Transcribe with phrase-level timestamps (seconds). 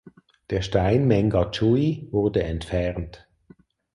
[0.49, 3.29] Der Stein "Mengachui" wurde entfernt.